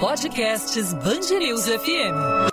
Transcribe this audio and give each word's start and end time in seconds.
Podcasts 0.00 0.92
Bangerils 0.94 1.66
FM. 1.66 2.50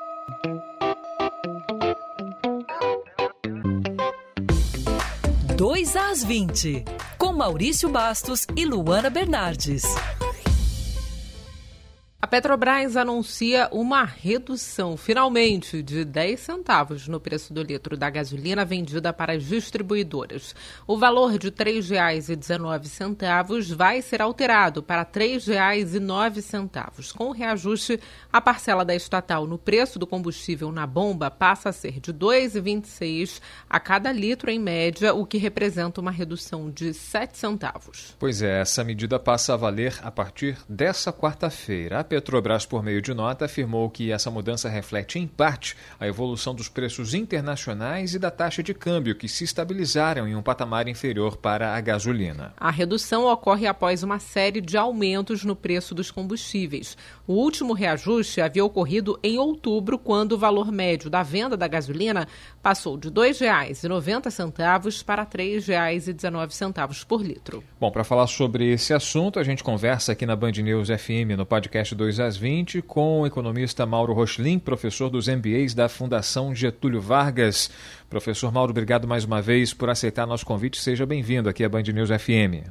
Dois 5.58 5.96
às 5.96 6.24
20, 6.24 6.86
com 7.18 7.34
Maurício 7.34 7.90
Bastos 7.90 8.48
e 8.56 8.66
Luana 8.66 9.10
Bernardes. 9.10 9.84
Petrobras 12.30 12.96
anuncia 12.96 13.68
uma 13.72 14.04
redução, 14.04 14.96
finalmente, 14.96 15.82
de 15.82 16.06
10 16.06 16.40
centavos 16.40 17.08
no 17.08 17.20
preço 17.20 17.52
do 17.52 17.64
litro 17.64 17.98
da 17.98 18.08
gasolina 18.08 18.64
vendida 18.64 19.12
para 19.12 19.34
as 19.34 19.44
distribuidoras. 19.44 20.54
O 20.86 20.96
valor 20.96 21.40
de 21.40 21.48
R$ 21.48 21.54
3,19 21.54 23.76
vai 23.76 24.04
ser 24.04 24.22
alterado 24.22 24.84
para 24.84 25.02
R$ 25.02 25.08
3,09. 25.12 27.14
Com 27.14 27.30
o 27.30 27.32
reajuste, 27.32 28.00
a 28.32 28.40
parcela 28.40 28.86
da 28.86 28.94
estatal 28.94 29.48
no 29.48 29.58
preço 29.58 29.98
do 29.98 30.06
combustível 30.06 30.72
na 30.72 30.86
bomba 30.86 31.32
passa 31.32 31.70
a 31.70 31.74
ser 31.74 32.00
de 32.00 32.12
R$ 32.12 32.18
2,26 32.20 33.42
a 33.68 33.80
cada 33.80 34.12
litro 34.12 34.52
em 34.52 34.60
média, 34.60 35.16
o 35.16 35.26
que 35.26 35.40
representa 35.40 36.00
uma 36.00 36.12
redução 36.12 36.70
de 36.70 36.94
7 36.94 37.36
centavos. 37.36 38.16
Pois 38.20 38.44
é, 38.44 38.62
essa 38.62 38.84
medida 38.84 39.18
passa 39.18 39.56
a 39.56 39.58
valer 39.58 39.98
a 40.04 40.12
partir 40.12 40.56
dessa 40.70 41.12
quarta-feira. 41.12 41.98
Petrobras, 42.20 42.66
por 42.66 42.84
meio 42.84 43.02
de 43.02 43.14
nota, 43.14 43.46
afirmou 43.46 43.90
que 43.90 44.12
essa 44.12 44.30
mudança 44.30 44.68
reflete, 44.68 45.18
em 45.18 45.26
parte, 45.26 45.74
a 45.98 46.06
evolução 46.06 46.54
dos 46.54 46.68
preços 46.68 47.14
internacionais 47.14 48.14
e 48.14 48.20
da 48.20 48.30
taxa 48.30 48.62
de 48.62 48.74
câmbio, 48.74 49.16
que 49.16 49.30
se 49.30 49.46
estabilizaram 49.46 50.28
em 50.28 50.36
um 50.36 50.42
patamar 50.42 50.90
inferior 50.90 51.38
para 51.38 51.74
a 51.74 51.80
gasolina. 51.80 52.54
A 52.58 52.70
redução 52.70 53.26
ocorre 53.26 53.68
após 53.68 54.04
uma 54.04 54.20
série 54.20 54.60
de 54.60 54.76
aumentos 54.76 55.46
no 55.46 55.56
preço 55.56 55.96
dos 55.96 56.12
combustíveis. 56.12 56.98
O 57.26 57.36
último 57.36 57.72
reajuste 57.72 58.42
havia 58.42 58.66
ocorrido 58.66 59.18
em 59.24 59.38
outubro, 59.38 59.98
quando 59.98 60.34
o 60.34 60.38
valor 60.38 60.74
médio 60.74 61.10
da 61.10 61.24
venda 61.24 61.56
da 61.56 61.70
gasolina 61.70 62.28
passou 62.62 62.98
de 62.98 63.08
R$ 63.08 63.14
2,90 63.14 65.06
para 65.06 65.22
R$ 65.22 65.30
3,19 65.30 67.06
por 67.06 67.22
litro. 67.22 67.64
Bom, 67.80 67.90
para 67.90 68.04
falar 68.04 68.28
sobre 68.28 68.74
esse 68.74 68.94
assunto, 68.94 69.40
a 69.40 69.44
gente 69.44 69.64
conversa 69.64 70.12
aqui 70.12 70.26
na 70.26 70.36
Band 70.36 70.52
News 70.52 70.90
FM, 70.90 71.38
no 71.38 71.46
podcast 71.46 71.96
2 71.96 72.09
2 72.10 72.20
às 72.20 72.36
20, 72.36 72.82
com 72.82 73.22
o 73.22 73.28
economista 73.28 73.86
Mauro 73.86 74.14
Rochlin, 74.14 74.58
professor 74.58 75.12
dos 75.12 75.28
MBAs 75.28 75.76
da 75.76 75.88
Fundação 75.88 76.56
Getúlio 76.56 77.00
Vargas. 77.00 77.70
Professor 78.10 78.52
Mauro, 78.52 78.72
obrigado 78.72 79.08
mais 79.08 79.26
uma 79.26 79.44
vez 79.44 79.76
por 79.76 79.92
aceitar 79.92 80.26
nosso 80.26 80.44
convite. 80.44 80.82
Seja 80.82 81.06
bem-vindo 81.06 81.48
aqui 81.48 81.64
à 81.64 81.70
Band 81.70 81.84
News 81.84 82.10
FM. 82.10 82.66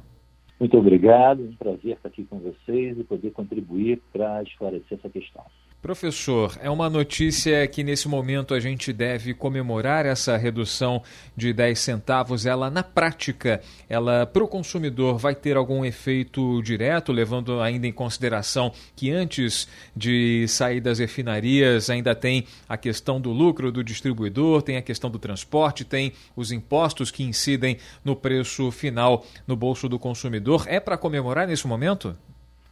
Muito 0.59 0.77
obrigado, 0.77 1.41
um 1.45 1.55
prazer 1.55 1.93
estar 1.93 2.09
aqui 2.09 2.25
com 2.25 2.41
vocês 2.41 2.99
e 2.99 3.05
poder 3.05 3.31
contribuir 3.31 4.03
para 4.13 4.43
esclarecer 4.43 4.99
essa 4.99 5.09
questão. 5.09 5.45
Professor, 5.81 6.59
é 6.61 6.69
uma 6.69 6.91
notícia 6.91 7.65
que 7.69 7.85
nesse 7.85 8.09
momento 8.09 8.53
a 8.53 8.59
gente 8.59 8.93
deve 8.93 9.33
comemorar 9.33 10.05
essa 10.05 10.37
redução 10.37 11.01
de 11.37 11.53
10 11.53 11.79
centavos. 11.79 12.47
Ela, 12.47 12.69
na 12.69 12.83
prática, 12.83 13.61
ela 13.89 14.27
para 14.27 14.43
o 14.43 14.49
consumidor 14.49 15.19
vai 15.19 15.37
ter 15.37 15.57
algum 15.57 15.85
efeito 15.85 16.61
direto, 16.63 17.13
levando 17.13 17.61
ainda 17.61 17.87
em 17.87 17.93
consideração 17.93 18.73
que 18.97 19.13
antes 19.13 19.69
de 19.95 20.49
sair 20.49 20.81
das 20.81 20.99
refinarias 20.99 21.89
ainda 21.89 22.13
tem 22.13 22.45
a 22.69 22.77
questão 22.77 23.21
do 23.21 23.31
lucro 23.31 23.71
do 23.71 23.85
distribuidor, 23.85 24.63
tem 24.63 24.79
a 24.79 24.83
questão 24.83 25.09
do 25.09 25.19
transporte, 25.19 25.85
tem 25.85 26.13
os 26.35 26.51
impostos 26.51 27.13
que 27.13 27.23
incidem 27.23 27.79
no 28.05 28.17
preço 28.17 28.73
final 28.73 29.25
no 29.47 29.55
bolso 29.55 29.89
do 29.89 29.97
consumidor. 29.97 30.65
É 30.67 30.81
para 30.81 30.99
comemorar 30.99 31.47
nesse 31.47 31.69
momento? 31.69 32.17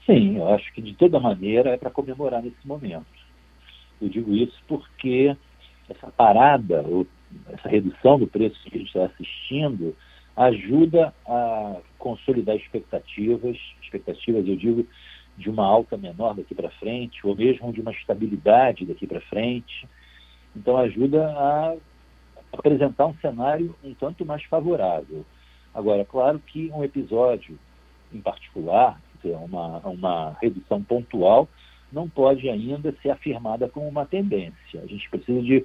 Sim, 0.07 0.37
eu 0.37 0.49
acho 0.55 0.73
que 0.73 0.81
de 0.81 0.95
toda 0.95 1.19
maneira 1.19 1.71
é 1.71 1.77
para 1.77 1.91
comemorar 1.91 2.41
nesse 2.41 2.65
momento. 2.67 3.07
Eu 4.01 4.09
digo 4.09 4.33
isso 4.33 4.57
porque 4.69 5.37
essa 5.89 6.11
parada, 6.13 6.83
ou 6.83 7.07
essa 7.49 7.69
redução 7.69 8.19
do 8.19 8.27
preço 8.27 8.63
que 8.63 8.77
a 8.77 8.79
gente 8.79 8.87
está 8.87 9.07
assistindo, 9.07 9.97
ajuda 10.37 11.13
a 11.27 11.77
consolidar 11.99 12.55
expectativas, 12.55 13.57
expectativas, 13.83 14.47
eu 14.47 14.57
digo, 14.57 14.87
de 15.37 15.51
uma 15.51 15.67
alta 15.67 15.97
menor 15.97 16.35
daqui 16.35 16.55
para 16.55 16.71
frente, 16.71 17.27
ou 17.27 17.35
mesmo 17.35 17.73
de 17.73 17.81
uma 17.81 17.91
estabilidade 17.91 18.87
daqui 18.87 19.07
para 19.07 19.21
frente. 19.23 19.89
Então, 20.55 20.77
ajuda 20.77 21.27
a 21.27 21.77
apresentar 22.53 23.07
um 23.07 23.17
cenário 23.17 23.75
um 23.83 23.93
tanto 23.95 24.25
mais 24.25 24.43
favorável. 24.45 25.27
Agora, 25.75 26.05
claro 26.05 26.39
que 26.39 26.71
um 26.73 26.85
episódio 26.85 27.59
em 28.13 28.21
particular, 28.21 29.01
uma, 29.33 29.79
uma 29.79 30.37
redução 30.41 30.83
pontual, 30.83 31.49
não 31.93 32.09
pode 32.09 32.49
ainda 32.49 32.95
ser 33.03 33.11
afirmada 33.11 33.69
como 33.69 33.89
uma 33.89 34.05
tendência. 34.05 34.81
A 34.83 34.87
gente 34.87 35.09
precisa 35.09 35.41
de 35.43 35.65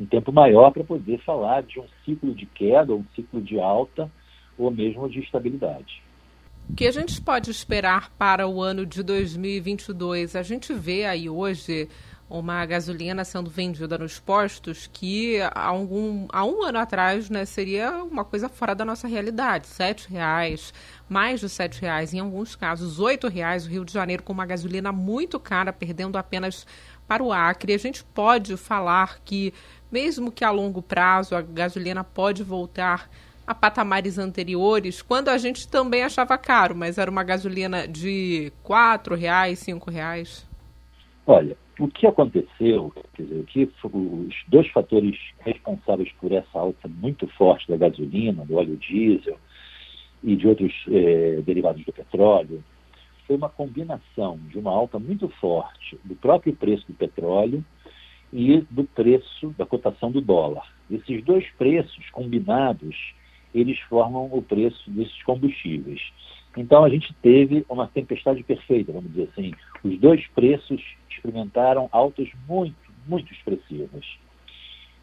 um 0.00 0.06
tempo 0.06 0.32
maior 0.32 0.70
para 0.70 0.84
poder 0.84 1.18
falar 1.18 1.62
de 1.62 1.80
um 1.80 1.86
ciclo 2.04 2.34
de 2.34 2.46
queda, 2.46 2.94
um 2.94 3.04
ciclo 3.14 3.40
de 3.40 3.58
alta, 3.58 4.10
ou 4.56 4.70
mesmo 4.70 5.08
de 5.08 5.20
estabilidade. 5.20 6.02
O 6.68 6.74
que 6.74 6.86
a 6.86 6.90
gente 6.90 7.20
pode 7.20 7.50
esperar 7.50 8.10
para 8.18 8.46
o 8.46 8.60
ano 8.60 8.84
de 8.84 9.02
2022? 9.02 10.36
A 10.36 10.42
gente 10.42 10.72
vê 10.74 11.06
aí 11.06 11.28
hoje 11.28 11.88
uma 12.30 12.64
gasolina 12.66 13.24
sendo 13.24 13.48
vendida 13.48 13.96
nos 13.96 14.18
postos 14.18 14.88
que 14.92 15.40
há, 15.40 15.64
algum, 15.64 16.26
há 16.30 16.44
um 16.44 16.62
ano 16.62 16.78
atrás 16.78 17.30
né, 17.30 17.44
seria 17.44 18.04
uma 18.04 18.24
coisa 18.24 18.48
fora 18.48 18.74
da 18.74 18.84
nossa 18.84 19.08
realidade. 19.08 19.66
Sete 19.66 20.10
reais, 20.10 20.74
mais 21.08 21.40
de 21.40 21.48
sete 21.48 21.80
reais, 21.80 22.12
em 22.12 22.18
alguns 22.18 22.54
casos 22.54 23.00
oito 23.00 23.28
reais. 23.28 23.66
O 23.66 23.70
Rio 23.70 23.84
de 23.84 23.92
Janeiro 23.92 24.22
com 24.22 24.32
uma 24.32 24.44
gasolina 24.44 24.92
muito 24.92 25.40
cara, 25.40 25.72
perdendo 25.72 26.18
apenas 26.18 26.66
para 27.06 27.22
o 27.22 27.32
Acre. 27.32 27.72
A 27.72 27.78
gente 27.78 28.04
pode 28.04 28.56
falar 28.58 29.20
que, 29.24 29.54
mesmo 29.90 30.30
que 30.30 30.44
a 30.44 30.50
longo 30.50 30.82
prazo, 30.82 31.34
a 31.34 31.40
gasolina 31.40 32.04
pode 32.04 32.42
voltar 32.42 33.08
a 33.46 33.54
patamares 33.54 34.18
anteriores, 34.18 35.00
quando 35.00 35.30
a 35.30 35.38
gente 35.38 35.66
também 35.66 36.02
achava 36.02 36.36
caro, 36.36 36.76
mas 36.76 36.98
era 36.98 37.10
uma 37.10 37.24
gasolina 37.24 37.88
de 37.88 38.52
quatro 38.62 39.14
reais, 39.14 39.60
cinco 39.60 39.90
reais. 39.90 40.46
Olha, 41.26 41.56
o 41.78 41.88
que 41.88 42.06
aconteceu, 42.06 42.92
quer 43.14 43.22
dizer, 43.22 43.44
que 43.44 43.70
os 43.84 44.34
dois 44.48 44.68
fatores 44.68 45.16
responsáveis 45.40 46.10
por 46.20 46.32
essa 46.32 46.58
alta 46.58 46.88
muito 46.88 47.26
forte 47.28 47.68
da 47.68 47.76
gasolina, 47.76 48.44
do 48.44 48.56
óleo 48.56 48.76
diesel 48.76 49.38
e 50.22 50.34
de 50.34 50.48
outros 50.48 50.72
eh, 50.90 51.40
derivados 51.44 51.84
do 51.84 51.92
petróleo, 51.92 52.64
foi 53.26 53.36
uma 53.36 53.48
combinação 53.48 54.38
de 54.48 54.58
uma 54.58 54.72
alta 54.72 54.98
muito 54.98 55.28
forte 55.28 55.98
do 56.02 56.16
próprio 56.16 56.56
preço 56.56 56.86
do 56.88 56.94
petróleo 56.94 57.64
e 58.32 58.60
do 58.70 58.84
preço 58.84 59.54
da 59.56 59.64
cotação 59.64 60.10
do 60.10 60.20
dólar. 60.20 60.66
Esses 60.90 61.22
dois 61.24 61.46
preços 61.52 62.08
combinados, 62.10 62.96
eles 63.54 63.78
formam 63.80 64.28
o 64.32 64.42
preço 64.42 64.90
desses 64.90 65.22
combustíveis. 65.22 66.00
Então 66.58 66.84
a 66.84 66.88
gente 66.88 67.14
teve 67.22 67.64
uma 67.68 67.86
tempestade 67.86 68.42
perfeita, 68.42 68.92
vamos 68.92 69.12
dizer 69.12 69.28
assim. 69.32 69.52
Os 69.84 69.96
dois 70.00 70.26
preços 70.28 70.82
experimentaram 71.08 71.88
altas 71.92 72.28
muito, 72.48 72.74
muito 73.06 73.32
expressivas. 73.32 74.04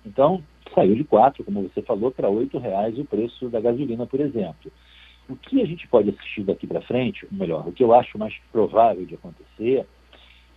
Então 0.06 0.44
saiu 0.74 0.96
de 0.96 1.06
quatro, 1.06 1.46
como 1.46 1.64
você 1.64 1.82
falou, 1.82 2.12
para 2.12 2.28
oito 2.30 2.58
reais 2.60 3.00
o 3.00 3.06
preço 3.06 3.48
da 3.48 3.62
gasolina, 3.62 4.06
por 4.06 4.20
exemplo. 4.20 4.70
O 5.30 5.36
que 5.38 5.62
a 5.62 5.66
gente 5.66 5.88
pode 5.88 6.10
assistir 6.10 6.44
daqui 6.44 6.68
para 6.68 6.82
frente, 6.82 7.26
ou 7.26 7.38
melhor, 7.38 7.66
o 7.66 7.72
que 7.72 7.84
eu 7.84 7.94
acho 7.94 8.18
mais 8.18 8.36
provável 8.52 9.06
de 9.06 9.16
acontecer 9.16 9.86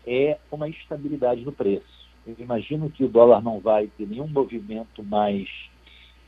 é 0.04 0.36
uma 0.50 0.68
estabilidade 0.68 1.44
no 1.44 1.52
preço. 1.52 2.08
Eu 2.26 2.34
imagino 2.40 2.90
que 2.90 3.04
o 3.04 3.08
dólar 3.08 3.40
não 3.40 3.60
vai 3.60 3.86
ter 3.86 4.06
nenhum 4.06 4.26
movimento 4.26 5.02
mais 5.04 5.48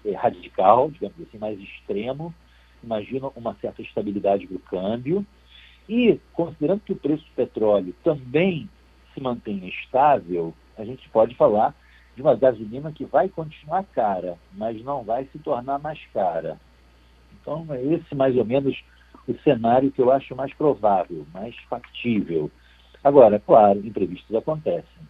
é, 0.04 0.12
radical, 0.12 0.90
digamos 0.92 1.20
assim, 1.20 1.38
mais 1.38 1.58
extremo, 1.58 2.32
imagina 2.82 3.28
uma 3.36 3.54
certa 3.60 3.82
estabilidade 3.82 4.46
do 4.46 4.58
câmbio. 4.58 5.24
E, 5.88 6.18
considerando 6.32 6.80
que 6.80 6.92
o 6.92 6.96
preço 6.96 7.24
do 7.24 7.34
petróleo 7.34 7.94
também 8.04 8.68
se 9.12 9.20
mantém 9.20 9.66
estável, 9.68 10.54
a 10.78 10.84
gente 10.84 11.08
pode 11.10 11.34
falar 11.34 11.74
de 12.14 12.22
uma 12.22 12.36
gasolina 12.36 12.92
que 12.92 13.04
vai 13.04 13.28
continuar 13.28 13.84
cara, 13.84 14.36
mas 14.52 14.82
não 14.84 15.02
vai 15.02 15.24
se 15.26 15.38
tornar 15.38 15.78
mais 15.78 15.98
cara. 16.12 16.60
Então, 17.40 17.66
é 17.70 17.82
esse 17.82 18.14
mais 18.14 18.36
ou 18.36 18.44
menos 18.44 18.76
o 19.26 19.34
cenário 19.42 19.90
que 19.90 20.00
eu 20.00 20.10
acho 20.10 20.34
mais 20.34 20.52
provável, 20.54 21.26
mais 21.32 21.56
factível. 21.68 22.50
Agora, 23.02 23.40
claro, 23.40 23.84
imprevistos 23.84 24.34
acontecem. 24.34 25.08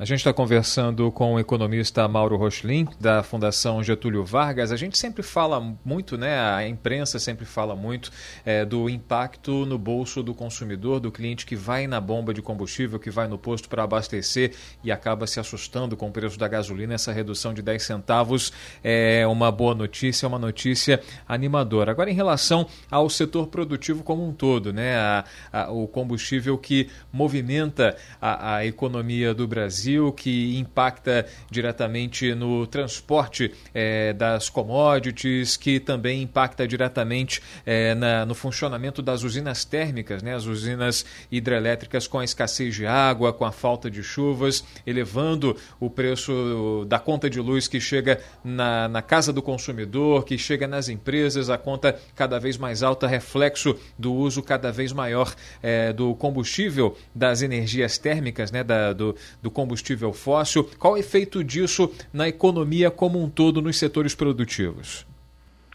A 0.00 0.04
gente 0.04 0.20
está 0.20 0.32
conversando 0.32 1.10
com 1.10 1.34
o 1.34 1.40
economista 1.40 2.06
Mauro 2.06 2.36
Rochlin, 2.36 2.86
da 3.00 3.20
Fundação 3.24 3.82
Getúlio 3.82 4.24
Vargas. 4.24 4.70
A 4.70 4.76
gente 4.76 4.96
sempre 4.96 5.24
fala 5.24 5.58
muito, 5.84 6.16
né? 6.16 6.38
A 6.38 6.68
imprensa 6.68 7.18
sempre 7.18 7.44
fala 7.44 7.74
muito 7.74 8.12
é, 8.46 8.64
do 8.64 8.88
impacto 8.88 9.66
no 9.66 9.76
bolso 9.76 10.22
do 10.22 10.32
consumidor, 10.32 11.00
do 11.00 11.10
cliente 11.10 11.44
que 11.44 11.56
vai 11.56 11.88
na 11.88 12.00
bomba 12.00 12.32
de 12.32 12.40
combustível, 12.40 13.00
que 13.00 13.10
vai 13.10 13.26
no 13.26 13.36
posto 13.36 13.68
para 13.68 13.82
abastecer 13.82 14.54
e 14.84 14.92
acaba 14.92 15.26
se 15.26 15.40
assustando 15.40 15.96
com 15.96 16.06
o 16.06 16.12
preço 16.12 16.38
da 16.38 16.46
gasolina. 16.46 16.94
Essa 16.94 17.10
redução 17.10 17.52
de 17.52 17.60
10 17.60 17.82
centavos 17.82 18.52
é 18.84 19.26
uma 19.26 19.50
boa 19.50 19.74
notícia, 19.74 20.26
é 20.26 20.28
uma 20.28 20.38
notícia 20.38 21.00
animadora. 21.26 21.90
Agora, 21.90 22.08
em 22.08 22.14
relação 22.14 22.68
ao 22.88 23.10
setor 23.10 23.48
produtivo 23.48 24.04
como 24.04 24.24
um 24.24 24.32
todo, 24.32 24.72
né? 24.72 24.96
A, 24.96 25.24
a, 25.52 25.72
o 25.72 25.88
combustível 25.88 26.56
que 26.56 26.88
movimenta 27.12 27.96
a, 28.20 28.54
a 28.58 28.64
economia 28.64 29.34
do 29.34 29.48
Brasil 29.48 29.87
Brasil, 29.88 30.12
que 30.12 30.58
impacta 30.58 31.26
diretamente 31.50 32.34
no 32.34 32.66
transporte 32.66 33.52
é, 33.72 34.12
das 34.12 34.50
commodities, 34.50 35.56
que 35.56 35.80
também 35.80 36.22
impacta 36.22 36.68
diretamente 36.68 37.40
é, 37.64 37.94
na, 37.94 38.26
no 38.26 38.34
funcionamento 38.34 39.00
das 39.00 39.22
usinas 39.22 39.64
térmicas, 39.64 40.22
né, 40.22 40.34
as 40.34 40.44
usinas 40.44 41.06
hidrelétricas 41.32 42.06
com 42.06 42.18
a 42.18 42.24
escassez 42.24 42.74
de 42.74 42.86
água, 42.86 43.32
com 43.32 43.44
a 43.46 43.52
falta 43.52 43.90
de 43.90 44.02
chuvas, 44.02 44.62
elevando 44.86 45.56
o 45.80 45.88
preço 45.88 46.84
da 46.86 46.98
conta 46.98 47.30
de 47.30 47.40
luz 47.40 47.66
que 47.66 47.80
chega 47.80 48.20
na, 48.44 48.88
na 48.88 49.00
casa 49.00 49.32
do 49.32 49.40
consumidor, 49.40 50.24
que 50.24 50.36
chega 50.36 50.66
nas 50.68 50.88
empresas, 50.88 51.48
a 51.48 51.56
conta 51.56 51.98
cada 52.14 52.38
vez 52.38 52.58
mais 52.58 52.82
alta, 52.82 53.06
reflexo 53.06 53.74
do 53.98 54.12
uso 54.12 54.42
cada 54.42 54.70
vez 54.70 54.92
maior 54.92 55.34
é, 55.62 55.92
do 55.92 56.14
combustível, 56.14 56.96
das 57.14 57.40
energias 57.40 57.96
térmicas, 57.96 58.52
né, 58.52 58.62
da, 58.62 58.92
do, 58.92 59.16
do 59.42 59.50
combustível 59.50 59.77
combustível 59.78 60.12
fóssil. 60.12 60.68
Qual 60.78 60.94
o 60.94 60.96
efeito 60.96 61.42
disso 61.44 61.92
na 62.12 62.28
economia 62.28 62.90
como 62.90 63.22
um 63.22 63.30
todo 63.30 63.62
nos 63.62 63.78
setores 63.78 64.14
produtivos? 64.14 65.06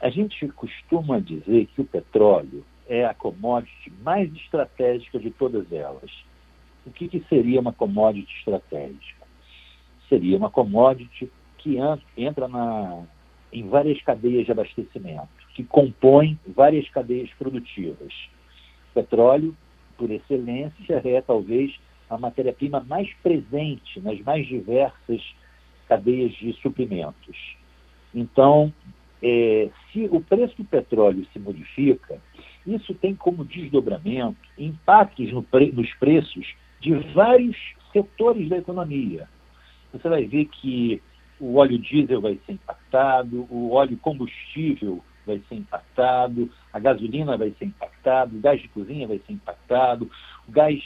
A 0.02 0.10
gente 0.10 0.48
costuma 0.50 1.20
dizer 1.20 1.68
que 1.68 1.82
o 1.82 1.86
petróleo 1.86 2.66
é 2.88 3.06
a 3.06 3.14
commodity 3.14 3.92
mais 4.04 4.32
estratégica 4.36 5.18
de 5.18 5.32
todas 5.32 5.72
elas. 5.72 6.12
O 6.86 6.92
que, 6.92 7.08
que 7.08 7.24
seria 7.30 7.62
uma 7.62 7.72
commodity 7.72 8.32
estratégica? 8.40 9.24
Seria 10.10 10.38
uma 10.38 10.50
commodity 10.50 11.32
que 11.58 11.78
entra 12.18 12.48
na, 12.50 13.04
em 13.54 13.68
várias 13.70 14.02
cadeias 14.02 14.46
de 14.46 14.52
abastecimento, 14.52 15.30
que 15.56 15.64
compõem 15.64 16.38
várias 16.46 16.90
cadeias 16.90 17.30
produtivas. 17.40 18.14
O 18.92 18.94
petróleo, 18.96 19.56
por 19.98 20.12
excelência, 20.12 21.02
é 21.06 21.22
talvez 21.22 21.74
a 22.10 22.18
matéria-prima 22.18 22.86
mais 22.88 23.12
presente 23.22 24.00
nas 24.02 24.20
mais 24.22 24.48
diversas 24.48 25.22
cadeias 25.88 26.32
de 26.34 26.54
suprimentos. 26.62 27.56
Então, 28.14 28.74
é, 29.22 29.70
se 29.92 30.08
o 30.12 30.22
preço 30.22 30.58
do 30.58 30.66
petróleo 30.66 31.26
se 31.32 31.40
modifica, 31.40 32.20
isso 32.66 32.94
tem 32.94 33.16
como 33.16 33.46
desdobramento 33.46 34.38
impactos 34.58 35.32
no 35.32 35.44
pre, 35.44 35.72
nos 35.72 35.92
preços 35.96 36.46
de 36.80 36.94
vários 37.14 37.56
setores 37.92 38.50
da 38.50 38.58
economia. 38.58 39.28
Você 39.92 40.10
vai 40.10 40.26
ver 40.26 40.46
que 40.46 41.02
o 41.40 41.56
óleo 41.56 41.78
diesel 41.78 42.22
vai 42.22 42.40
ser 42.46 42.54
impactado, 42.54 43.48
o 43.50 43.72
óleo 43.72 43.98
combustível 43.98 45.04
vai 45.26 45.42
ser 45.48 45.56
impactado, 45.56 46.50
a 46.72 46.80
gasolina 46.80 47.38
vai 47.38 47.52
ser 47.58 47.66
impactado, 47.66 48.36
o 48.36 48.40
gás 48.40 48.62
de 48.62 48.68
cozinha 48.70 49.08
vai 49.08 49.20
ser 49.26 49.34
impactado, 49.34 50.10
o 50.48 50.52
gás 50.52 50.82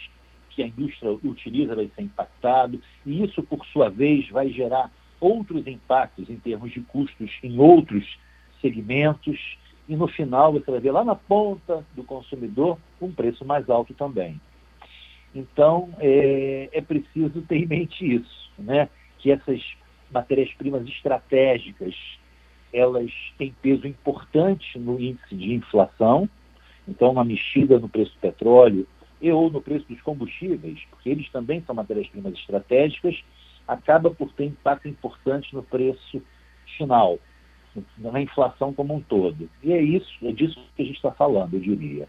que 0.57 0.63
a 0.63 0.68
indústria 0.68 1.12
utiliza 1.24 1.75
vai 1.75 1.88
ser 1.95 2.01
impactado, 2.01 2.81
e 3.06 3.24
isso, 3.24 3.44
por 3.44 3.63
sua 3.68 3.89
vez, 3.89 4.27
vai 4.30 4.50
gerar 4.50 4.92
outros 5.19 5.68
impactos 5.68 6.27
em 6.31 6.38
termos 6.38 6.71
de 6.71 6.81
custos 6.81 7.30
em 7.44 7.59
outros 7.59 8.04
segmentos, 8.59 9.39
e 9.88 9.95
no 9.95 10.07
final 10.07 10.51
você 10.51 10.71
vai 10.71 10.80
ver 10.80 10.92
lá 10.92 11.04
na 11.04 11.13
ponta 11.13 11.86
do 11.95 12.04
consumidor 12.04 12.80
um 13.00 13.12
preço 13.12 13.45
mais 13.45 13.69
alto 13.69 13.94
também. 13.94 14.42
Então, 15.36 15.94
é, 16.00 16.69
é 16.74 16.81
preciso 16.81 17.39
ter 17.44 17.57
em 17.57 17.68
mente 17.68 18.15
isso, 18.15 18.51
né? 18.57 18.89
que 19.19 19.31
essas 19.31 19.62
matérias-primas 20.12 20.88
estratégicas 20.88 21.94
elas 22.74 23.12
têm 23.38 23.54
peso 23.62 23.86
importante 23.86 24.80
no 24.80 25.00
índice 25.00 25.36
de 25.36 25.54
inflação, 25.54 26.27
então 26.88 27.12
uma 27.12 27.24
mexida 27.24 27.77
no 27.77 27.88
preço 27.88 28.12
do 28.13 28.19
petróleo 28.19 28.88
e 29.21 29.31
ou 29.31 29.49
no 29.49 29.61
preço 29.61 29.85
dos 29.87 30.01
combustíveis, 30.01 30.79
porque 30.89 31.09
eles 31.09 31.29
também 31.31 31.63
são 31.65 31.75
matérias-primas 31.75 32.33
estratégicas, 32.33 33.15
acaba 33.67 34.11
por 34.11 34.31
ter 34.33 34.45
impacto 34.45 34.87
importante 34.87 35.53
no 35.53 35.63
preço 35.63 36.21
final, 36.77 37.19
na 37.97 38.21
inflação 38.21 38.73
como 38.73 38.95
um 38.95 39.01
todo. 39.01 39.49
E 39.63 39.73
é 39.73 39.81
isso, 39.81 40.13
é 40.23 40.31
disso 40.31 40.59
que 40.75 40.83
a 40.83 40.85
gente 40.85 40.95
está 40.95 41.11
falando, 41.11 41.53
eu 41.53 41.59
diria. 41.59 42.07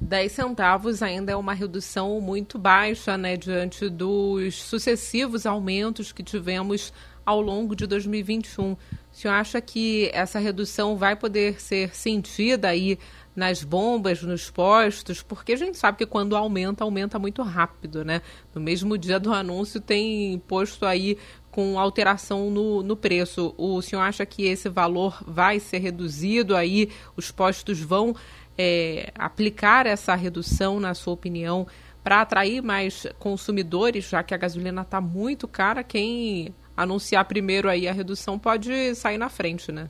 10 0.00 0.32
centavos 0.32 1.02
ainda 1.02 1.32
é 1.32 1.36
uma 1.36 1.52
redução 1.52 2.18
muito 2.20 2.58
baixa, 2.58 3.18
né, 3.18 3.36
diante 3.36 3.88
dos 3.90 4.62
sucessivos 4.62 5.44
aumentos 5.44 6.10
que 6.10 6.22
tivemos 6.22 6.92
ao 7.24 7.40
longo 7.40 7.76
de 7.76 7.86
2021. 7.86 8.72
O 8.72 8.78
senhor 9.12 9.34
acha 9.34 9.60
que 9.60 10.10
essa 10.12 10.38
redução 10.38 10.96
vai 10.96 11.14
poder 11.16 11.60
ser 11.60 11.94
sentida 11.94 12.68
aí 12.68 12.98
nas 13.34 13.64
bombas, 13.64 14.22
nos 14.22 14.50
postos, 14.50 15.22
porque 15.22 15.52
a 15.52 15.56
gente 15.56 15.76
sabe 15.76 15.98
que 15.98 16.06
quando 16.06 16.36
aumenta, 16.36 16.84
aumenta 16.84 17.18
muito 17.18 17.42
rápido, 17.42 18.04
né? 18.04 18.22
No 18.54 18.60
mesmo 18.60 18.96
dia 18.96 19.18
do 19.18 19.32
anúncio 19.32 19.80
tem 19.80 20.38
posto 20.46 20.86
aí 20.86 21.18
com 21.50 21.78
alteração 21.78 22.50
no, 22.50 22.82
no 22.82 22.96
preço. 22.96 23.54
O 23.56 23.80
senhor 23.82 24.02
acha 24.02 24.24
que 24.24 24.44
esse 24.44 24.68
valor 24.68 25.22
vai 25.26 25.58
ser 25.58 25.78
reduzido 25.78 26.54
aí? 26.54 26.90
Os 27.16 27.30
postos 27.30 27.80
vão 27.80 28.14
é, 28.56 29.12
aplicar 29.16 29.86
essa 29.86 30.14
redução, 30.14 30.78
na 30.78 30.94
sua 30.94 31.14
opinião, 31.14 31.66
para 32.02 32.20
atrair 32.20 32.62
mais 32.62 33.06
consumidores, 33.18 34.08
já 34.08 34.22
que 34.22 34.34
a 34.34 34.36
gasolina 34.36 34.82
está 34.82 35.00
muito 35.00 35.48
cara? 35.48 35.82
Quem 35.82 36.54
anunciar 36.76 37.24
primeiro 37.24 37.68
aí 37.68 37.88
a 37.88 37.92
redução 37.92 38.38
pode 38.38 38.94
sair 38.94 39.18
na 39.18 39.28
frente, 39.28 39.72
né? 39.72 39.88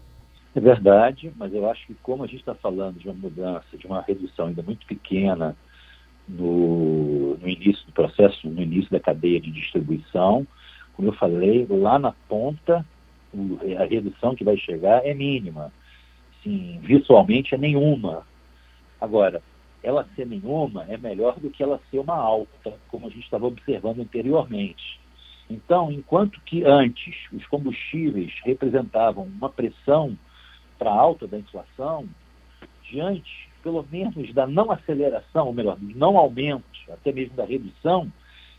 É 0.55 0.61
verdade, 0.61 1.33
mas 1.37 1.53
eu 1.53 1.69
acho 1.69 1.85
que 1.87 1.95
como 1.95 2.23
a 2.23 2.27
gente 2.27 2.41
está 2.41 2.55
falando 2.55 2.99
de 2.99 3.09
uma 3.09 3.15
mudança, 3.15 3.77
de 3.77 3.87
uma 3.87 4.01
redução 4.01 4.47
ainda 4.47 4.63
muito 4.63 4.87
pequena 4.87 5.57
no, 6.29 7.37
no, 7.37 7.49
início 7.49 7.85
do 7.87 7.93
processo, 7.93 8.49
no 8.49 8.63
início 8.63 8.91
da 8.91 9.01
cadeia 9.01 9.41
de 9.41 9.51
distribuição, 9.51 10.47
como 10.95 11.09
eu 11.09 11.13
falei, 11.15 11.67
lá 11.69 11.99
na 11.99 12.13
ponta, 12.29 12.87
a 13.79 13.85
redução 13.85 14.37
que 14.37 14.45
vai 14.45 14.57
chegar 14.57 15.05
é 15.05 15.13
mínima. 15.13 15.73
Sim, 16.43 16.79
visualmente 16.83 17.53
é 17.55 17.59
nenhuma. 17.59 18.25
Agora, 19.01 19.43
ela 19.83 20.09
ser 20.15 20.25
nenhuma 20.25 20.85
é 20.89 20.97
melhor 20.97 21.41
do 21.41 21.51
que 21.51 21.65
ela 21.65 21.81
ser 21.91 21.99
uma 21.99 22.15
alta, 22.15 22.75
como 22.89 23.09
a 23.09 23.11
gente 23.11 23.25
estava 23.25 23.47
observando 23.47 24.01
anteriormente. 24.01 25.01
Então, 25.51 25.91
enquanto 25.91 26.41
que 26.43 26.63
antes 26.65 27.17
os 27.33 27.45
combustíveis 27.49 28.33
representavam 28.45 29.25
uma 29.25 29.51
pressão 29.51 30.17
para 30.79 30.91
a 30.91 30.99
alta 30.99 31.27
da 31.27 31.39
inflação, 31.39 32.09
diante, 32.83 33.49
pelo 33.63 33.85
menos, 33.91 34.33
da 34.33 34.47
não 34.47 34.71
aceleração, 34.71 35.47
ou 35.47 35.53
melhor, 35.53 35.79
não 35.81 36.17
aumento, 36.17 36.65
até 36.91 37.13
mesmo 37.13 37.35
da 37.35 37.45
redução, 37.45 38.11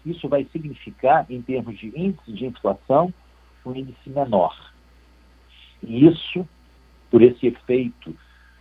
isso 0.06 0.28
vai 0.28 0.46
significar, 0.52 1.26
em 1.30 1.42
termos 1.42 1.78
de 1.78 1.88
índice 1.96 2.32
de 2.32 2.46
inflação, 2.46 3.14
um 3.66 3.76
índice 3.76 4.10
menor. 4.10 4.56
E 5.82 6.06
isso, 6.06 6.48
por 7.10 7.22
esse 7.22 7.48
efeito 7.48 8.16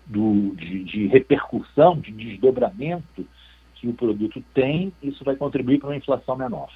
do, 0.06 0.54
de, 0.56 0.84
de 0.84 1.06
repercussão, 1.06 1.98
de 1.98 2.12
desdobramento 2.12 3.26
que 3.74 3.88
o 3.88 3.94
produto 3.94 4.42
tem, 4.54 4.92
isso 5.02 5.24
vai 5.24 5.36
contribuir 5.36 5.78
para 5.78 5.90
uma 5.90 5.96
inflação 5.96 6.36
menor. 6.36 6.70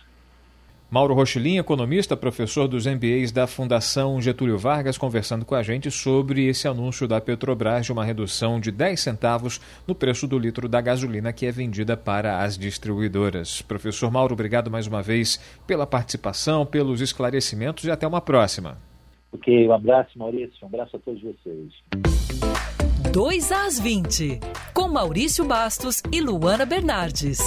Mauro 0.90 1.12
Rochilin, 1.12 1.58
economista, 1.58 2.16
professor 2.16 2.66
dos 2.66 2.86
MBAs 2.86 3.30
da 3.30 3.46
Fundação 3.46 4.18
Getúlio 4.22 4.56
Vargas, 4.56 4.96
conversando 4.96 5.44
com 5.44 5.54
a 5.54 5.62
gente 5.62 5.90
sobre 5.90 6.46
esse 6.46 6.66
anúncio 6.66 7.06
da 7.06 7.20
Petrobras 7.20 7.84
de 7.84 7.92
uma 7.92 8.02
redução 8.02 8.58
de 8.58 8.70
10 8.72 8.98
centavos 8.98 9.60
no 9.86 9.94
preço 9.94 10.26
do 10.26 10.38
litro 10.38 10.66
da 10.66 10.80
gasolina 10.80 11.30
que 11.30 11.44
é 11.44 11.52
vendida 11.52 11.94
para 11.94 12.42
as 12.42 12.56
distribuidoras. 12.56 13.60
Professor 13.60 14.10
Mauro, 14.10 14.32
obrigado 14.32 14.70
mais 14.70 14.86
uma 14.86 15.02
vez 15.02 15.38
pela 15.66 15.86
participação, 15.86 16.64
pelos 16.64 17.02
esclarecimentos 17.02 17.84
e 17.84 17.90
até 17.90 18.06
uma 18.06 18.22
próxima. 18.22 18.78
Ok, 19.30 19.68
um 19.68 19.72
abraço, 19.74 20.18
Maurício, 20.18 20.56
um 20.62 20.68
abraço 20.68 20.96
a 20.96 21.00
todos 21.00 21.20
vocês. 21.20 21.70
2 23.12 23.52
às 23.52 23.78
20, 23.78 24.40
com 24.72 24.88
Maurício 24.88 25.44
Bastos 25.44 26.02
e 26.10 26.18
Luana 26.22 26.64
Bernardes. 26.64 27.40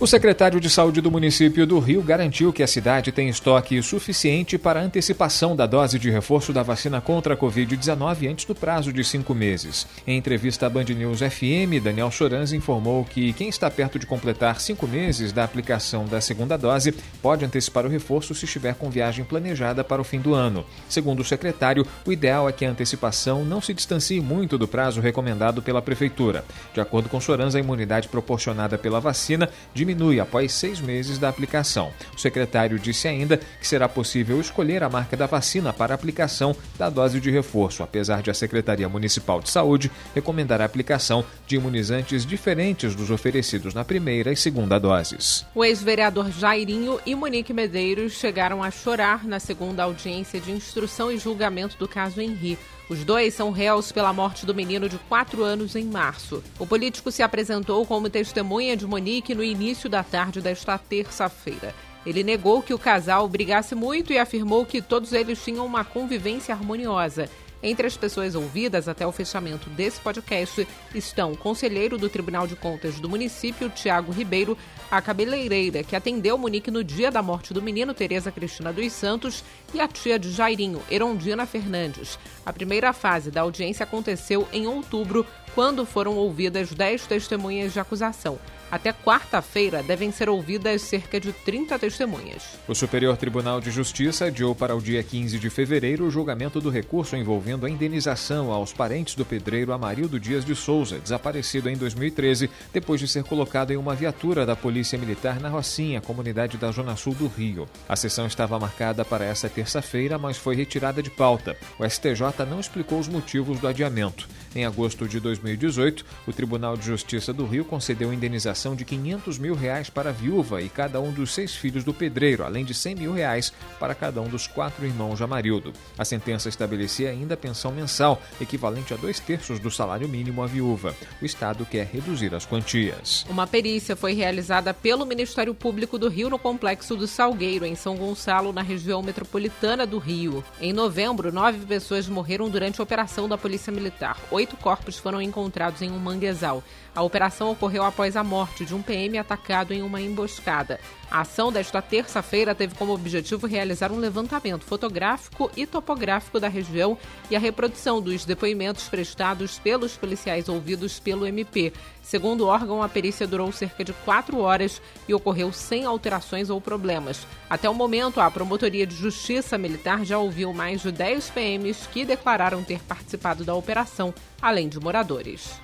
O 0.00 0.06
secretário 0.06 0.60
de 0.60 0.70
Saúde 0.70 1.00
do 1.00 1.10
município 1.10 1.66
do 1.66 1.80
Rio 1.80 2.00
garantiu 2.00 2.52
que 2.52 2.62
a 2.62 2.68
cidade 2.68 3.10
tem 3.10 3.28
estoque 3.28 3.82
suficiente 3.82 4.56
para 4.56 4.80
antecipação 4.80 5.56
da 5.56 5.66
dose 5.66 5.98
de 5.98 6.08
reforço 6.08 6.52
da 6.52 6.62
vacina 6.62 7.00
contra 7.00 7.34
a 7.34 7.36
Covid-19 7.36 8.30
antes 8.30 8.44
do 8.44 8.54
prazo 8.54 8.92
de 8.92 9.02
cinco 9.02 9.34
meses. 9.34 9.88
Em 10.06 10.16
entrevista 10.16 10.66
à 10.66 10.70
Band 10.70 10.84
News 10.84 11.18
FM, 11.18 11.82
Daniel 11.82 12.12
Soranz 12.12 12.52
informou 12.52 13.04
que 13.04 13.32
quem 13.32 13.48
está 13.48 13.68
perto 13.68 13.98
de 13.98 14.06
completar 14.06 14.60
cinco 14.60 14.86
meses 14.86 15.32
da 15.32 15.42
aplicação 15.42 16.04
da 16.04 16.20
segunda 16.20 16.56
dose 16.56 16.94
pode 17.20 17.44
antecipar 17.44 17.84
o 17.84 17.88
reforço 17.88 18.36
se 18.36 18.44
estiver 18.44 18.76
com 18.76 18.88
viagem 18.88 19.24
planejada 19.24 19.82
para 19.82 20.00
o 20.00 20.04
fim 20.04 20.20
do 20.20 20.32
ano. 20.32 20.64
Segundo 20.88 21.20
o 21.20 21.24
secretário, 21.24 21.84
o 22.06 22.12
ideal 22.12 22.48
é 22.48 22.52
que 22.52 22.64
a 22.64 22.70
antecipação 22.70 23.44
não 23.44 23.60
se 23.60 23.74
distancie 23.74 24.20
muito 24.20 24.56
do 24.56 24.68
prazo 24.68 25.00
recomendado 25.00 25.60
pela 25.60 25.82
Prefeitura. 25.82 26.44
De 26.72 26.80
acordo 26.80 27.08
com 27.08 27.20
Soranz, 27.20 27.56
a 27.56 27.60
imunidade 27.60 28.06
proporcionada 28.06 28.78
pela 28.78 29.00
vacina 29.00 29.50
diminui 29.88 30.20
após 30.20 30.52
seis 30.52 30.80
meses 30.80 31.18
da 31.18 31.30
aplicação. 31.30 31.92
O 32.14 32.20
secretário 32.20 32.78
disse 32.78 33.08
ainda 33.08 33.38
que 33.38 33.66
será 33.66 33.88
possível 33.88 34.38
escolher 34.38 34.82
a 34.82 34.88
marca 34.88 35.16
da 35.16 35.26
vacina 35.26 35.72
para 35.72 35.94
aplicação 35.94 36.54
da 36.78 36.90
dose 36.90 37.20
de 37.20 37.30
reforço, 37.30 37.82
apesar 37.82 38.22
de 38.22 38.30
a 38.30 38.34
Secretaria 38.34 38.88
Municipal 38.88 39.40
de 39.40 39.50
Saúde 39.50 39.90
recomendar 40.14 40.60
a 40.60 40.64
aplicação 40.64 41.24
de 41.46 41.56
imunizantes 41.56 42.26
diferentes 42.26 42.94
dos 42.94 43.10
oferecidos 43.10 43.72
na 43.72 43.84
primeira 43.84 44.30
e 44.30 44.36
segunda 44.36 44.78
doses. 44.78 45.46
O 45.54 45.64
ex-vereador 45.64 46.30
Jairinho 46.30 47.00
e 47.06 47.14
Monique 47.14 47.54
Medeiros 47.54 48.12
chegaram 48.12 48.62
a 48.62 48.70
chorar 48.70 49.24
na 49.24 49.40
segunda 49.40 49.84
audiência 49.84 50.38
de 50.38 50.52
instrução 50.52 51.10
e 51.10 51.18
julgamento 51.18 51.78
do 51.78 51.88
caso 51.88 52.20
Henri. 52.20 52.58
Os 52.88 53.04
dois 53.04 53.34
são 53.34 53.50
réus 53.50 53.92
pela 53.92 54.14
morte 54.14 54.46
do 54.46 54.54
menino 54.54 54.88
de 54.88 54.96
4 54.96 55.44
anos 55.44 55.76
em 55.76 55.84
março. 55.84 56.42
O 56.58 56.66
político 56.66 57.10
se 57.10 57.22
apresentou 57.22 57.84
como 57.84 58.08
testemunha 58.08 58.74
de 58.74 58.86
Monique 58.86 59.34
no 59.34 59.44
início 59.44 59.90
da 59.90 60.02
tarde 60.02 60.40
desta 60.40 60.78
terça-feira. 60.78 61.74
Ele 62.06 62.22
negou 62.22 62.62
que 62.62 62.72
o 62.72 62.78
casal 62.78 63.28
brigasse 63.28 63.74
muito 63.74 64.10
e 64.10 64.18
afirmou 64.18 64.64
que 64.64 64.80
todos 64.80 65.12
eles 65.12 65.42
tinham 65.44 65.66
uma 65.66 65.84
convivência 65.84 66.54
harmoniosa 66.54 67.28
entre 67.62 67.86
as 67.86 67.96
pessoas 67.96 68.34
ouvidas 68.34 68.88
até 68.88 69.06
o 69.06 69.12
fechamento 69.12 69.68
desse 69.70 70.00
podcast 70.00 70.66
estão 70.94 71.32
o 71.32 71.36
conselheiro 71.36 71.98
do 71.98 72.08
Tribunal 72.08 72.46
de 72.46 72.56
Contas 72.56 73.00
do 73.00 73.08
município, 73.08 73.70
Tiago 73.70 74.12
Ribeiro, 74.12 74.56
a 74.90 75.00
cabeleireira 75.02 75.82
que 75.82 75.96
atendeu 75.96 76.38
Monique 76.38 76.70
no 76.70 76.84
dia 76.84 77.10
da 77.10 77.22
morte 77.22 77.52
do 77.52 77.62
menino, 77.62 77.94
Tereza 77.94 78.30
Cristina 78.30 78.72
dos 78.72 78.92
Santos, 78.92 79.44
e 79.74 79.80
a 79.80 79.88
tia 79.88 80.18
de 80.18 80.30
Jairinho, 80.30 80.82
Erondina 80.90 81.46
Fernandes. 81.46 82.18
A 82.44 82.52
primeira 82.52 82.92
fase 82.92 83.30
da 83.30 83.42
audiência 83.42 83.84
aconteceu 83.84 84.48
em 84.52 84.66
outubro, 84.66 85.26
quando 85.54 85.84
foram 85.84 86.16
ouvidas 86.16 86.72
10 86.72 87.06
testemunhas 87.06 87.72
de 87.72 87.80
acusação. 87.80 88.38
Até 88.70 88.92
quarta-feira 88.92 89.82
devem 89.82 90.12
ser 90.12 90.28
ouvidas 90.28 90.82
cerca 90.82 91.18
de 91.18 91.32
30 91.32 91.78
testemunhas. 91.78 92.58
O 92.68 92.74
Superior 92.74 93.16
Tribunal 93.16 93.60
de 93.60 93.70
Justiça 93.70 94.26
adiou 94.26 94.54
para 94.54 94.76
o 94.76 94.80
dia 94.80 95.02
15 95.02 95.38
de 95.38 95.48
fevereiro 95.48 96.06
o 96.06 96.10
julgamento 96.10 96.60
do 96.60 96.68
recurso 96.68 97.16
envolvendo 97.16 97.64
a 97.64 97.70
indenização 97.70 98.52
aos 98.52 98.72
parentes 98.72 99.14
do 99.14 99.24
pedreiro 99.24 99.72
Amarildo 99.72 100.20
Dias 100.20 100.44
de 100.44 100.54
Souza, 100.54 100.98
desaparecido 100.98 101.70
em 101.70 101.76
2013, 101.76 102.50
depois 102.72 103.00
de 103.00 103.08
ser 103.08 103.24
colocado 103.24 103.70
em 103.70 103.76
uma 103.76 103.94
viatura 103.94 104.44
da 104.44 104.54
Polícia 104.54 104.98
Militar 104.98 105.40
na 105.40 105.48
Rocinha, 105.48 106.00
comunidade 106.00 106.58
da 106.58 106.70
Zona 106.70 106.94
Sul 106.94 107.14
do 107.14 107.26
Rio. 107.26 107.66
A 107.88 107.96
sessão 107.96 108.26
estava 108.26 108.58
marcada 108.58 109.04
para 109.04 109.24
esta 109.24 109.48
terça-feira, 109.48 110.18
mas 110.18 110.36
foi 110.36 110.54
retirada 110.54 111.02
de 111.02 111.10
pauta. 111.10 111.56
O 111.78 111.88
STJ 111.88 112.44
não 112.48 112.60
explicou 112.60 112.98
os 112.98 113.08
motivos 113.08 113.58
do 113.58 113.66
adiamento. 113.66 114.28
Em 114.58 114.64
agosto 114.64 115.06
de 115.06 115.20
2018, 115.20 116.04
o 116.26 116.32
Tribunal 116.32 116.76
de 116.76 116.84
Justiça 116.84 117.32
do 117.32 117.46
Rio 117.46 117.64
concedeu 117.64 118.12
indenização 118.12 118.74
de 118.74 118.84
500 118.84 119.38
mil 119.38 119.54
reais 119.54 119.88
para 119.88 120.10
a 120.10 120.12
viúva 120.12 120.60
e 120.60 120.68
cada 120.68 121.00
um 121.00 121.12
dos 121.12 121.32
seis 121.32 121.54
filhos 121.54 121.84
do 121.84 121.94
pedreiro, 121.94 122.42
além 122.42 122.64
de 122.64 122.74
100 122.74 122.96
mil 122.96 123.12
reais 123.12 123.52
para 123.78 123.94
cada 123.94 124.20
um 124.20 124.26
dos 124.26 124.48
quatro 124.48 124.84
irmãos 124.84 125.18
de 125.18 125.22
Amarildo. 125.22 125.72
A 125.96 126.04
sentença 126.04 126.48
estabelecia 126.48 127.08
ainda 127.08 127.34
a 127.34 127.36
pensão 127.36 127.70
mensal, 127.70 128.20
equivalente 128.40 128.92
a 128.92 128.96
dois 128.96 129.20
terços 129.20 129.60
do 129.60 129.70
salário 129.70 130.08
mínimo 130.08 130.42
à 130.42 130.48
viúva. 130.48 130.92
O 131.22 131.24
Estado 131.24 131.64
quer 131.64 131.86
reduzir 131.86 132.34
as 132.34 132.44
quantias. 132.44 133.24
Uma 133.28 133.46
perícia 133.46 133.94
foi 133.94 134.12
realizada 134.12 134.74
pelo 134.74 135.06
Ministério 135.06 135.54
Público 135.54 135.96
do 135.96 136.08
Rio 136.08 136.28
no 136.28 136.36
complexo 136.36 136.96
do 136.96 137.06
Salgueiro, 137.06 137.64
em 137.64 137.76
São 137.76 137.94
Gonçalo, 137.94 138.52
na 138.52 138.62
região 138.62 139.04
metropolitana 139.04 139.86
do 139.86 139.98
Rio. 139.98 140.42
Em 140.60 140.72
novembro, 140.72 141.30
nove 141.30 141.64
pessoas 141.64 142.08
morreram 142.08 142.50
durante 142.50 142.80
a 142.80 142.82
operação 142.82 143.28
da 143.28 143.38
Polícia 143.38 143.72
Militar. 143.72 144.18
Oito 144.32 144.47
corpos 144.56 144.98
foram 144.98 145.20
encontrados 145.20 145.82
em 145.82 145.90
um 145.90 145.98
manguezal. 145.98 146.62
A 146.94 147.02
operação 147.02 147.50
ocorreu 147.50 147.84
após 147.84 148.16
a 148.16 148.24
morte 148.24 148.64
de 148.64 148.74
um 148.74 148.82
PM 148.82 149.18
atacado 149.18 149.72
em 149.72 149.82
uma 149.82 150.00
emboscada. 150.00 150.80
A 151.10 151.20
ação 151.20 151.50
desta 151.52 151.80
terça-feira 151.80 152.54
teve 152.54 152.74
como 152.74 152.92
objetivo 152.92 153.46
realizar 153.46 153.90
um 153.92 153.98
levantamento 153.98 154.64
fotográfico 154.64 155.50
e 155.56 155.66
topográfico 155.66 156.38
da 156.38 156.48
região 156.48 156.98
e 157.30 157.36
a 157.36 157.38
reprodução 157.38 158.00
dos 158.00 158.24
depoimentos 158.24 158.88
prestados 158.88 159.58
pelos 159.58 159.96
policiais 159.96 160.48
ouvidos 160.48 160.98
pelo 160.98 161.26
MP. 161.26 161.72
Segundo 162.08 162.46
o 162.46 162.46
órgão, 162.46 162.82
a 162.82 162.88
perícia 162.88 163.26
durou 163.26 163.52
cerca 163.52 163.84
de 163.84 163.92
quatro 163.92 164.38
horas 164.38 164.80
e 165.06 165.12
ocorreu 165.12 165.52
sem 165.52 165.84
alterações 165.84 166.48
ou 166.48 166.58
problemas. 166.58 167.26
Até 167.50 167.68
o 167.68 167.74
momento, 167.74 168.18
a 168.18 168.30
Promotoria 168.30 168.86
de 168.86 168.94
Justiça 168.94 169.58
Militar 169.58 170.06
já 170.06 170.16
ouviu 170.16 170.54
mais 170.54 170.80
de 170.80 170.90
10 170.90 171.28
PMs 171.28 171.86
que 171.92 172.06
declararam 172.06 172.64
ter 172.64 172.82
participado 172.82 173.44
da 173.44 173.54
operação, 173.54 174.14
além 174.40 174.70
de 174.70 174.80
moradores. 174.80 175.60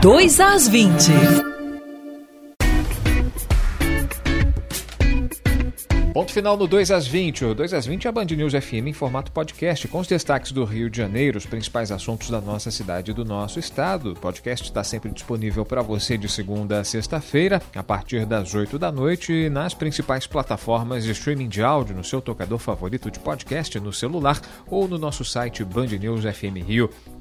2 0.00 0.40
às 0.40 0.66
20. 0.66 1.61
Ponto 6.12 6.30
final 6.30 6.58
no 6.58 6.66
2 6.66 6.90
às 6.90 7.06
20. 7.06 7.46
O 7.46 7.54
2 7.54 7.72
às 7.72 7.86
20 7.86 8.04
é 8.04 8.08
a 8.10 8.12
Band 8.12 8.26
News 8.26 8.52
FM 8.52 8.88
em 8.88 8.92
formato 8.92 9.32
podcast, 9.32 9.88
com 9.88 9.98
os 9.98 10.06
destaques 10.06 10.52
do 10.52 10.62
Rio 10.62 10.90
de 10.90 10.98
Janeiro, 10.98 11.38
os 11.38 11.46
principais 11.46 11.90
assuntos 11.90 12.28
da 12.28 12.38
nossa 12.38 12.70
cidade 12.70 13.10
e 13.10 13.14
do 13.14 13.24
nosso 13.24 13.58
estado. 13.58 14.12
O 14.12 14.16
podcast 14.16 14.68
está 14.68 14.84
sempre 14.84 15.10
disponível 15.10 15.64
para 15.64 15.80
você 15.80 16.18
de 16.18 16.28
segunda 16.28 16.80
a 16.80 16.84
sexta-feira, 16.84 17.62
a 17.74 17.82
partir 17.82 18.26
das 18.26 18.54
8 18.54 18.78
da 18.78 18.92
noite, 18.92 19.48
nas 19.48 19.72
principais 19.72 20.26
plataformas 20.26 21.02
de 21.02 21.12
streaming 21.12 21.48
de 21.48 21.62
áudio, 21.62 21.96
no 21.96 22.04
seu 22.04 22.20
tocador 22.20 22.58
favorito 22.58 23.10
de 23.10 23.18
podcast, 23.18 23.80
no 23.80 23.90
celular 23.90 24.38
ou 24.68 24.86
no 24.86 24.98
nosso 24.98 25.24
site 25.24 25.64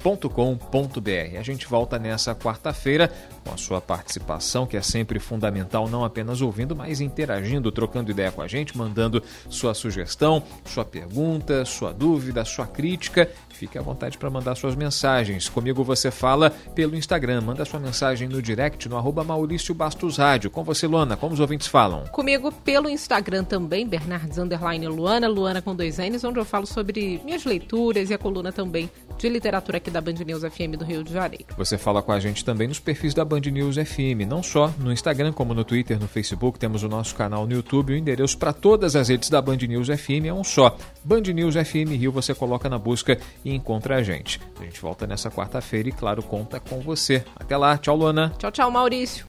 bandnewsfmrio.com.br. 0.02 1.38
A 1.40 1.44
gente 1.44 1.68
volta 1.68 1.98
nessa 1.98 2.36
quarta-feira 2.36 3.12
com 3.44 3.54
a 3.54 3.58
sua 3.58 3.80
participação, 3.80 4.66
que 4.66 4.78
é 4.78 4.82
sempre 4.82 5.20
fundamental, 5.20 5.88
não 5.88 6.04
apenas 6.04 6.42
ouvindo, 6.42 6.76
mas 6.76 7.02
interagindo, 7.02 7.72
trocando 7.72 8.12
ideia 8.12 8.32
com 8.32 8.42
a 8.42 8.48
gente 8.48 8.78
mandando 8.78 9.24
sua 9.50 9.74
sugestão, 9.74 10.44
sua 10.66 10.86
pergunta, 10.86 11.66
sua 11.66 11.94
dúvida, 11.94 12.44
sua 12.46 12.68
crítica. 12.68 13.30
Fique 13.50 13.78
à 13.78 13.82
vontade 13.82 14.18
para 14.18 14.30
mandar 14.30 14.56
suas 14.56 14.76
mensagens. 14.76 15.48
Comigo 15.48 15.84
você 15.84 16.10
fala 16.10 16.50
pelo 16.74 16.96
Instagram. 16.96 17.42
Manda 17.42 17.66
sua 17.66 17.80
mensagem 17.80 18.28
no 18.28 18.42
direct 18.42 18.90
no 18.90 18.98
arroba 18.98 19.24
Maurício 19.24 19.74
Bastos 19.74 20.18
Rádio. 20.18 20.50
Com 20.50 20.64
você, 20.64 20.88
Luana, 20.88 21.16
como 21.16 21.34
os 21.34 21.40
ouvintes 21.40 21.68
falam? 21.68 22.06
Comigo 22.08 22.52
pelo 22.52 22.90
Instagram 22.90 23.44
também, 23.44 23.88
Bernardes 23.88 24.38
Underline 24.38 24.88
Luana, 24.88 25.28
Luana 25.28 25.62
com 25.62 25.76
dois 25.76 25.98
N's, 25.98 26.24
onde 26.24 26.40
eu 26.40 26.46
falo 26.46 26.66
sobre 26.66 27.22
minhas 27.24 27.46
leituras 27.46 28.10
e 28.10 28.14
a 28.14 28.18
coluna 28.18 28.52
também 28.52 28.90
de 29.18 29.30
literatura 29.30 29.78
aqui 29.78 29.91
da 29.92 30.02
Band 30.02 30.14
News 30.26 30.42
FM 30.44 30.78
do 30.78 30.86
Rio 30.86 31.04
de 31.04 31.14
Janeiro. 31.14 31.46
Você 31.58 31.78
fala 31.78 32.02
com 32.02 32.12
a 32.12 32.20
gente 32.20 32.44
também 32.44 32.68
nos 32.68 32.80
perfis 32.80 33.14
da 33.14 33.24
Band 33.26 33.42
News 33.42 33.76
FM, 33.76 34.28
não 34.28 34.42
só 34.42 34.74
no 34.80 34.92
Instagram, 34.92 35.32
como 35.34 35.54
no 35.54 35.64
Twitter, 35.64 36.00
no 36.00 36.08
Facebook, 36.08 36.58
temos 36.58 36.84
o 36.84 36.90
nosso 36.90 37.16
canal 37.16 37.46
no 37.46 37.54
YouTube, 37.54 37.94
o 37.94 37.96
endereço 37.96 38.38
para 38.38 38.54
todas 38.54 38.96
as 38.96 39.10
redes 39.10 39.30
da 39.30 39.42
Band 39.42 39.58
News 39.58 39.88
FM 39.88 40.26
é 40.26 40.34
um 40.34 40.44
só. 40.44 40.78
Band 41.04 41.22
News 41.22 41.56
FM 41.56 41.92
Rio, 41.98 42.12
você 42.12 42.34
coloca 42.34 42.70
na 42.70 42.78
busca 42.78 43.18
e 43.44 43.54
encontra 43.54 43.98
a 43.98 44.04
gente. 44.04 44.40
A 44.60 44.64
gente 44.64 44.82
volta 44.82 45.06
nessa 45.06 45.30
quarta-feira 45.30 45.90
e, 45.90 45.92
claro, 45.92 46.24
conta 46.24 46.60
com 46.60 46.80
você. 46.80 47.24
Até 47.36 47.58
lá, 47.58 47.78
tchau, 47.78 47.96
Luana. 47.96 48.34
Tchau, 48.38 48.52
tchau, 48.52 48.72
Maurício. 48.72 49.26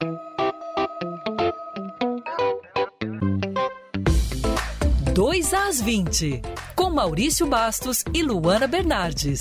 Dois 5.15 5.53
às 5.53 5.81
20, 5.81 6.41
com 6.75 6.89
Maurício 6.89 7.47
Bastos 7.47 8.03
e 8.15 8.23
Luana 8.23 8.67
Bernardes. 8.67 9.41